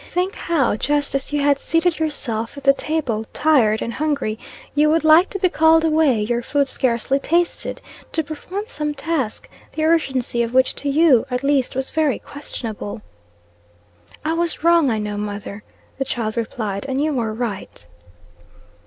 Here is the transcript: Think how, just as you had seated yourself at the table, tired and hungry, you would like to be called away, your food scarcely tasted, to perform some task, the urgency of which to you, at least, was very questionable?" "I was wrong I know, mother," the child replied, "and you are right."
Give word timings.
Think 0.09 0.33
how, 0.33 0.77
just 0.77 1.13
as 1.13 1.31
you 1.31 1.43
had 1.43 1.59
seated 1.59 1.99
yourself 1.99 2.57
at 2.57 2.63
the 2.63 2.73
table, 2.73 3.23
tired 3.33 3.83
and 3.83 3.93
hungry, 3.93 4.39
you 4.73 4.89
would 4.89 5.03
like 5.03 5.29
to 5.29 5.37
be 5.37 5.47
called 5.47 5.83
away, 5.85 6.23
your 6.23 6.41
food 6.41 6.67
scarcely 6.67 7.19
tasted, 7.19 7.81
to 8.11 8.23
perform 8.23 8.63
some 8.65 8.95
task, 8.95 9.47
the 9.73 9.83
urgency 9.83 10.41
of 10.41 10.55
which 10.55 10.73
to 10.77 10.89
you, 10.89 11.27
at 11.29 11.43
least, 11.43 11.75
was 11.75 11.91
very 11.91 12.17
questionable?" 12.17 13.03
"I 14.25 14.33
was 14.33 14.63
wrong 14.63 14.89
I 14.89 14.97
know, 14.97 15.17
mother," 15.17 15.61
the 15.99 16.05
child 16.05 16.35
replied, 16.35 16.87
"and 16.89 16.99
you 16.99 17.19
are 17.19 17.31
right." 17.31 17.85